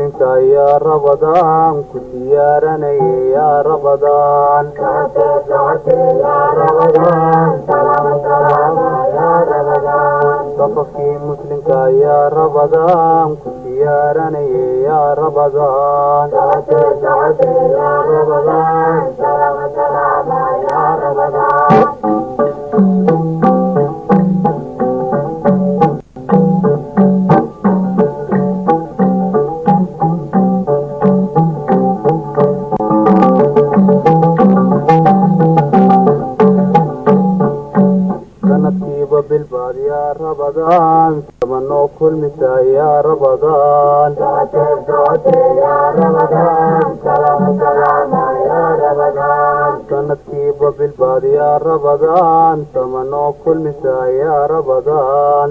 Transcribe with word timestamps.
muslimka 0.00 0.32
yaa 0.40 0.78
rabadaan 0.80 1.84
ku 1.92 1.98
diyaaranaya 2.12 3.12
yaa 3.36 3.60
rabadaan 3.68 4.66
safafkii 10.56 11.16
muslimka 11.28 11.80
yaa 12.00 12.28
rabadaan 12.32 13.36
ku 13.44 13.48
diyaaranaya 13.64 14.64
yaa 14.88 15.10
rabadaan 15.20 16.28
rabadaan 40.14 41.22
samanoo 41.40 41.88
kulmisa 41.98 42.60
yaa 42.74 43.02
rabadaan. 43.02 44.12
Sanadkiiba 49.90 50.68
bilbaad 50.78 51.24
yaa 51.24 51.58
rabadaan. 51.58 52.66
Samanoo 52.74 53.32
kulmisa 53.44 53.94
yaa 54.20 54.46
rabadaan 54.52 55.50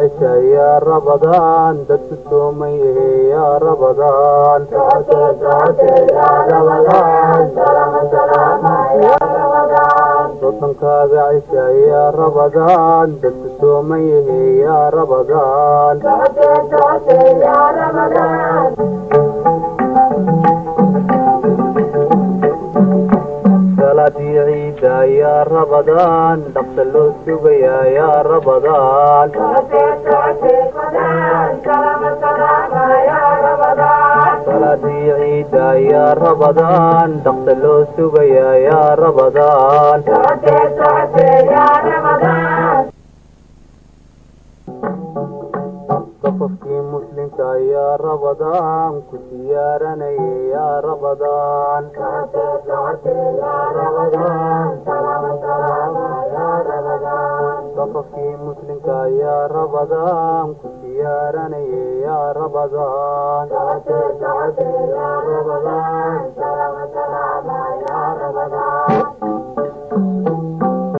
cisha 0.00 0.32
yaa 0.54 0.78
rabadaan 0.88 1.76
dadku 1.88 2.16
sooman 2.28 2.72
yahe 2.82 3.08
yaa 3.32 3.54
rabadaan 3.66 4.60
wadankaaga 10.42 11.24
cisha 11.34 11.64
yaa 11.88 12.10
rabadaan 12.20 13.08
dadku 13.22 13.48
sooman 13.60 14.02
yahe 14.12 14.40
yaa 14.64 14.86
rabadaan 14.96 15.96
ciida 24.48 24.96
yaa 25.18 25.44
rabadaan 25.52 26.38
dhaqsa 26.54 26.84
loo 26.92 27.08
sugayaa 27.26 27.84
yaa 27.98 28.18
rabadaan 28.30 29.28
salaadii 34.46 35.12
ciida 35.20 35.68
yaa 35.90 36.14
rabadaan 36.22 37.10
dhaqsa 37.26 37.54
loo 37.62 37.80
sugayaa 37.96 38.54
yaa 38.66 38.90
rabadaan 39.02 40.00
yaa 47.70 47.96
rabadaan 48.04 48.94
ku 49.08 49.16
diyaaranaya 49.30 50.28
yaa 50.54 50.76
rabadaan 50.86 51.84
safafkii 57.76 58.36
muslimka 58.44 58.98
yaa 59.20 59.48
rabadaan 59.54 60.48
ku 60.60 60.68
diyaaranaya 60.82 61.82
yaa 62.06 62.28
rabadaan 62.38 63.46